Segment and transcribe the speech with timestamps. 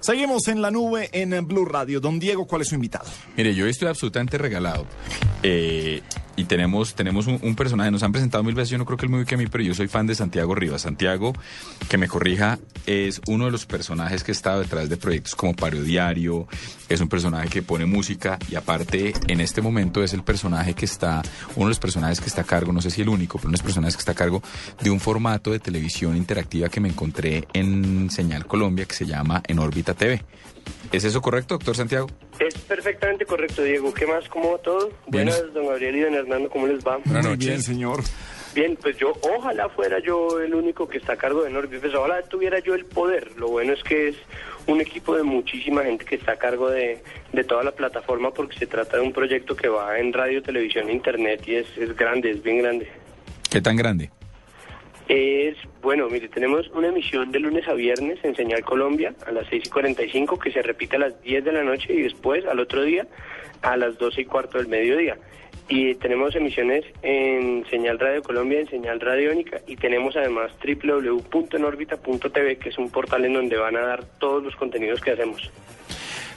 [0.00, 2.00] Seguimos en la nube en Blue Radio.
[2.00, 3.04] Don Diego, ¿cuál es su invitado?
[3.36, 4.86] Mire, yo estoy absolutamente regalado.
[5.42, 6.02] Eh,
[6.40, 9.10] y tenemos, tenemos un, personaje, nos han presentado mil veces, yo no creo que él
[9.10, 10.82] me ubique a mí, pero yo soy fan de Santiago Rivas.
[10.82, 11.34] Santiago,
[11.88, 15.54] que me corrija, es uno de los personajes que estado detrás de proyectos como
[15.84, 16.48] Diario,
[16.88, 20.86] es un personaje que pone música y aparte en este momento es el personaje que
[20.86, 21.20] está,
[21.56, 23.52] uno de los personajes que está a cargo, no sé si el único, pero uno
[23.52, 24.42] de los personajes que está a cargo
[24.82, 29.42] de un formato de televisión interactiva que me encontré en Señal Colombia que se llama
[29.46, 30.22] En órbita TV.
[30.92, 32.08] ¿Es eso correcto, doctor Santiago?
[32.38, 33.94] Es perfectamente correcto, Diego.
[33.94, 34.28] ¿Qué más?
[34.28, 34.90] ¿Cómo va todo?
[35.06, 35.26] Bien.
[35.26, 36.98] Buenas, don Gabriel y don Hernando, ¿cómo les va?
[37.04, 37.38] Buenas noches.
[37.46, 38.00] bien, señor.
[38.54, 41.94] Bien, pues yo, ojalá fuera yo el único que está a cargo de Norby, pues
[41.94, 43.30] ojalá tuviera yo el poder.
[43.36, 44.16] Lo bueno es que es
[44.66, 47.00] un equipo de muchísima gente que está a cargo de,
[47.32, 50.88] de toda la plataforma porque se trata de un proyecto que va en radio, televisión
[50.88, 52.88] e internet y es, es grande, es bien grande.
[53.48, 54.10] ¿Qué tan grande?
[55.12, 59.44] Es, bueno, mire, tenemos una emisión de lunes a viernes en Señal Colombia a las
[59.48, 62.60] 6 y 45 que se repite a las 10 de la noche y después al
[62.60, 63.08] otro día
[63.60, 65.18] a las 12 y cuarto del mediodía.
[65.68, 72.68] Y tenemos emisiones en Señal Radio Colombia, en Señal Radiónica y tenemos además www.enorbita.tv que
[72.68, 75.50] es un portal en donde van a dar todos los contenidos que hacemos.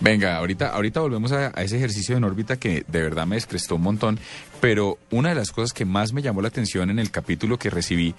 [0.00, 3.76] Venga, ahorita, ahorita volvemos a, a ese ejercicio en órbita que de verdad me descrestó
[3.76, 4.18] un montón,
[4.60, 7.70] pero una de las cosas que más me llamó la atención en el capítulo que
[7.70, 8.14] recibí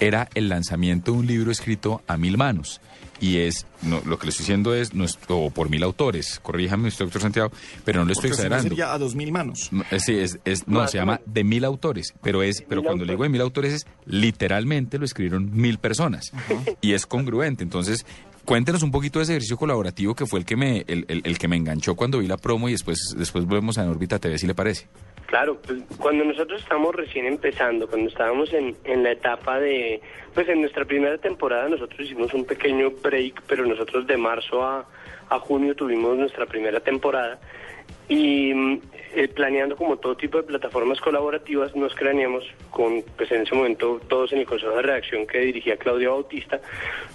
[0.00, 2.80] era el lanzamiento de un libro escrito a mil manos.
[3.20, 4.92] Y es, no, lo que le estoy diciendo es,
[5.26, 7.50] o por mil autores, corríjame usted, doctor Santiago,
[7.84, 8.68] pero no lo estoy Porque si no exagerando.
[8.76, 9.68] sería a dos mil manos.
[9.72, 13.04] No, eh, Sí, es, es- no, se llama de mil autores, pero es, pero cuando
[13.04, 16.30] le digo de mil autores es literalmente lo escribieron mil personas
[16.80, 17.64] y es congruente.
[17.64, 18.06] Entonces,
[18.48, 21.48] cuéntenos un poquito de ese ejercicio colaborativo que fue el que me, el, el- que
[21.48, 24.46] me enganchó cuando vi la promo y después, después volvemos a En órbita TV, si
[24.46, 24.88] le parece.
[25.28, 30.00] Claro, pues cuando nosotros estamos recién empezando, cuando estábamos en, en la etapa de,
[30.32, 34.88] pues en nuestra primera temporada nosotros hicimos un pequeño break, pero nosotros de marzo a,
[35.28, 37.38] a junio tuvimos nuestra primera temporada
[38.08, 38.80] y mm,
[39.16, 44.00] eh, planeando como todo tipo de plataformas colaborativas nos craneamos con, pues en ese momento
[44.08, 46.58] todos en el consejo de redacción que dirigía Claudia Bautista,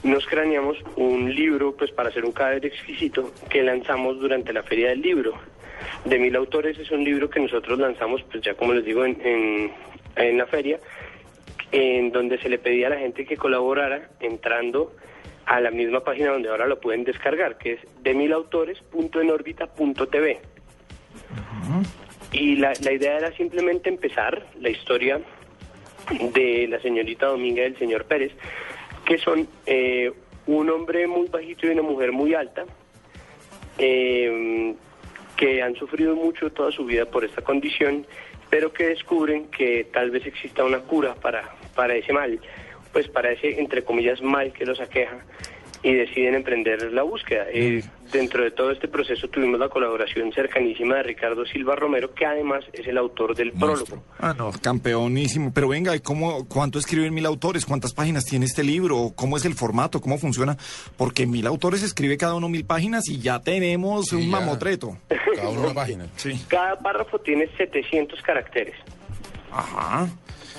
[0.04, 4.90] nos craneamos un libro pues para hacer un cadáver exquisito que lanzamos durante la feria
[4.90, 5.34] del libro
[6.06, 9.72] de mil autores es un libro que nosotros lanzamos, pues ya como les digo, en,
[10.16, 10.80] en, la feria,
[11.72, 14.94] en donde se le pedía a la gente que colaborara entrando
[15.46, 20.40] a la misma página donde ahora lo pueden descargar, que es de milautores.enorbita.tv.
[22.32, 25.20] Y la, la idea era simplemente empezar la historia
[26.34, 28.32] de la señorita Dominga y del señor Pérez,
[29.06, 30.12] que son eh,
[30.46, 32.66] un hombre muy bajito y una mujer muy alta,
[33.78, 34.76] eh,
[35.44, 38.08] que han sufrido mucho toda su vida por esta condición,
[38.50, 42.40] pero que descubren que tal vez exista una cura para, para ese mal,
[42.94, 45.20] pues para ese, entre comillas, mal que los aqueja,
[45.84, 47.46] y deciden emprender la búsqueda.
[47.52, 52.26] Eh, dentro de todo este proceso tuvimos la colaboración cercanísima de Ricardo Silva Romero, que
[52.26, 54.02] además es el autor del Monstruo.
[54.02, 54.04] prólogo.
[54.20, 55.52] Ah, no, campeonísimo.
[55.54, 57.66] Pero venga, ¿y cómo, ¿cuánto escriben mil autores?
[57.66, 59.12] ¿Cuántas páginas tiene este libro?
[59.16, 60.00] ¿Cómo es el formato?
[60.02, 60.58] ¿Cómo funciona?
[60.98, 64.28] Porque mil autores escribe cada uno mil páginas y ya tenemos un ya.
[64.28, 64.98] mamotreto.
[65.36, 66.08] Cada uno una página.
[66.16, 66.40] Sí.
[66.48, 68.76] Cada párrafo tiene 700 caracteres.
[69.54, 70.10] Ajá.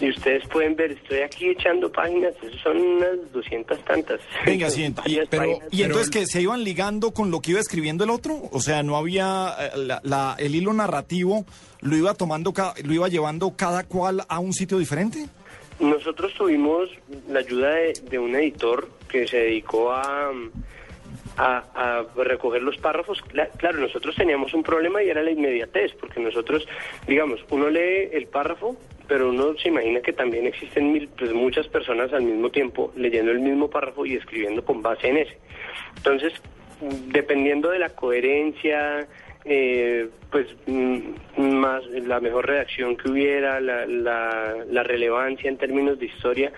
[0.00, 4.20] Y ustedes pueden ver, estoy aquí echando páginas, son unas 200 tantas.
[4.44, 5.58] Venga, sí, y, pero.
[5.70, 8.40] ¿y entonces que se iban ligando con lo que iba escribiendo el otro?
[8.50, 11.44] O sea, no había eh, la- la- el hilo narrativo
[11.80, 15.26] lo iba tomando, lo iba llevando cada cual a un sitio diferente.
[15.78, 16.88] Nosotros tuvimos
[17.28, 20.30] la ayuda de, de un editor que se dedicó a,
[21.36, 23.22] a, a recoger los párrafos.
[23.32, 26.66] Cla- Claro, nosotros teníamos un problema y era la inmediatez, porque nosotros,
[27.06, 28.76] digamos, uno lee el párrafo,
[29.08, 33.32] pero uno se imagina que también existen mil, pues, muchas personas al mismo tiempo leyendo
[33.32, 35.38] el mismo párrafo y escribiendo con base en ese.
[35.96, 36.32] Entonces,
[37.08, 39.06] dependiendo de la coherencia,
[39.44, 41.00] eh, pues mm,
[41.38, 46.52] más la mejor redacción que hubiera, la, la, la relevancia en términos de historia,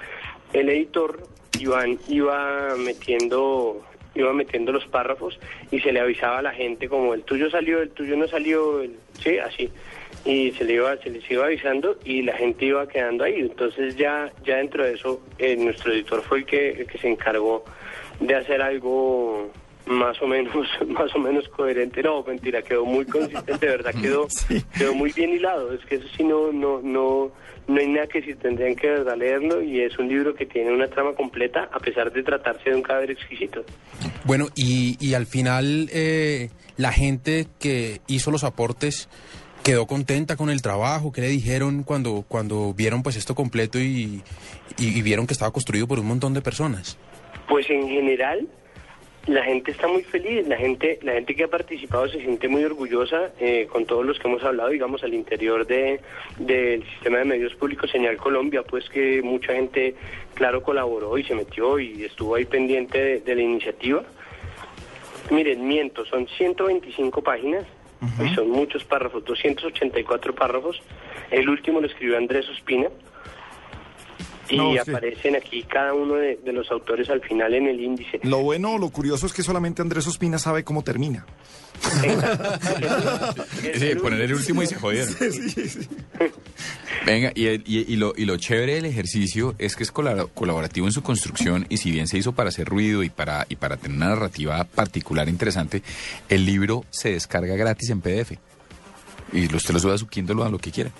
[0.52, 1.20] el editor
[1.58, 3.82] Iván iba metiendo
[4.16, 5.38] iba metiendo los párrafos
[5.70, 8.80] y se le avisaba a la gente como el tuyo salió, el tuyo no salió,
[8.80, 9.70] el- sí, así.
[10.24, 13.36] Y se le iba se les iba avisando y la gente iba quedando ahí.
[13.40, 17.08] Entonces ya ya dentro de eso eh, nuestro editor fue el que el que se
[17.08, 17.64] encargó
[18.20, 19.50] de hacer algo
[19.86, 20.54] más o menos
[20.88, 24.26] más o menos coherente no mentira quedó muy consistente de verdad quedó
[24.76, 27.30] quedó muy bien hilado es que eso sí no no no
[27.68, 30.46] no hay nada que si tendrían que de verdad leerlo y es un libro que
[30.46, 33.64] tiene una trama completa a pesar de tratarse de un cadáver exquisito
[34.24, 39.08] Bueno, y, y al final eh, la gente que hizo los aportes
[39.64, 41.10] quedó contenta con el trabajo.
[41.10, 44.22] ¿Qué le dijeron cuando, cuando vieron pues esto completo y,
[44.78, 46.96] y- y vieron que estaba construido por un montón de personas?
[47.48, 48.46] Pues en general
[49.26, 52.62] la gente está muy feliz, la gente, la gente que ha participado se siente muy
[52.64, 56.00] orgullosa eh, con todos los que hemos hablado, digamos, al interior de
[56.38, 59.94] del sistema de medios públicos Señal Colombia, pues que mucha gente,
[60.34, 64.04] claro, colaboró y se metió y estuvo ahí pendiente de, de la iniciativa.
[65.30, 67.66] Miren, miento, son 125 páginas
[68.24, 70.80] y son muchos párrafos, 284 párrafos.
[71.30, 72.88] El último lo escribió Andrés Ospina.
[74.48, 74.78] Y No, sí.
[74.78, 78.20] aparecen aquí cada uno de, de los autores al final en el índice.
[78.22, 81.26] Lo bueno o lo curioso es que solamente Andrés Ospina sabe cómo termina.
[83.74, 85.14] Sí, poner el último y se jodieron.
[87.04, 90.26] Venga, y, el- y- y lo, y lo chévere del ejercicio es que es colabora-
[90.32, 93.56] colaborativo en su construcción y si bien se hizo para hacer ruido y para, y
[93.56, 95.82] para tener una narrativa particular interesante,
[96.28, 98.32] el libro se descarga gratis en PDF.
[99.32, 100.90] Y usted lo sube a su Kindle o a lo que quiera.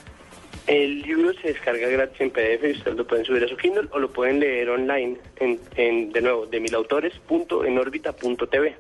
[0.67, 3.89] El libro se descarga gratis en PDF y ustedes lo pueden subir a su Kindle
[3.93, 8.75] o lo pueden leer online, en, en, de nuevo, de milautores.enorbita.tv.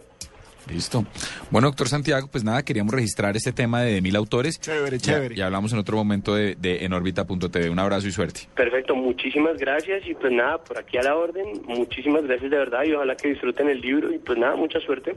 [0.68, 1.04] Listo.
[1.50, 4.60] Bueno, doctor Santiago, pues nada, queríamos registrar este tema de mil autores.
[4.60, 5.36] Chévere, chévere.
[5.36, 7.70] Y hablamos en otro momento de, de enorbita.tv.
[7.70, 8.48] Un abrazo y suerte.
[8.54, 12.82] Perfecto, muchísimas gracias y pues nada, por aquí a la orden, muchísimas gracias de verdad
[12.84, 15.16] y ojalá que disfruten el libro y pues nada, mucha suerte.